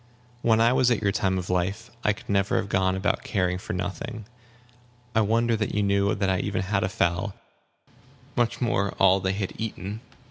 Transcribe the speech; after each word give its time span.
When 0.41 0.59
I 0.59 0.73
was 0.73 0.89
at 0.89 1.03
your 1.03 1.11
time 1.11 1.37
of 1.37 1.51
life, 1.51 1.91
I 2.03 2.11
could 2.11 2.27
never 2.27 2.55
have 2.55 2.69
gone 2.69 2.95
about 2.95 3.23
caring 3.23 3.59
for 3.59 3.73
nothing. 3.73 4.25
I 5.13 5.21
wonder 5.21 5.55
that 5.55 5.75
you 5.75 5.83
knew 5.83 6.15
that 6.15 6.27
I 6.27 6.39
even 6.39 6.63
had 6.63 6.83
a 6.83 6.89
fowl; 6.89 7.35
much 8.35 8.59
more 8.59 8.95
how 8.97 9.13
much 9.17 9.23
they 9.25 9.33
had 9.33 9.53
eaten!" 9.59 10.01